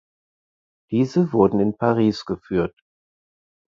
Diese 0.89 1.31
wurden 1.31 1.59
in 1.59 1.77
Paris 1.77 2.25
geführt. 2.25 2.73